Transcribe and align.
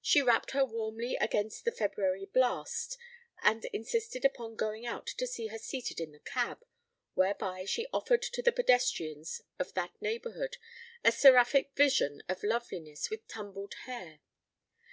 She 0.00 0.22
wrapped 0.22 0.52
her 0.52 0.64
warmly 0.64 1.16
against 1.16 1.64
the 1.64 1.72
February 1.72 2.24
blast, 2.26 2.96
and 3.42 3.64
insisted 3.72 4.24
upon 4.24 4.54
going 4.54 4.86
out 4.86 5.08
to 5.08 5.26
see 5.26 5.48
her 5.48 5.58
seated 5.58 5.98
in 5.98 6.12
the 6.12 6.20
cab, 6.20 6.64
whereby 7.14 7.64
she 7.64 7.88
offered 7.92 8.22
to 8.22 8.42
the 8.42 8.52
pedestrians 8.52 9.40
of 9.58 9.74
that 9.74 10.00
neighbourhood 10.00 10.56
a 11.04 11.10
seraphic 11.10 11.72
vision 11.74 12.22
of 12.28 12.44
loveliness 12.44 13.10
with 13.10 13.26
tumbled 13.26 13.74
hair. 13.86 14.20